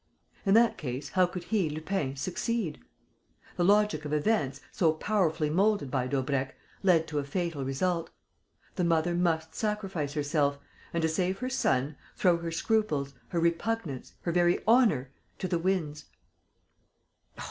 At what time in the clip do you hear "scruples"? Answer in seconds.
12.51-13.13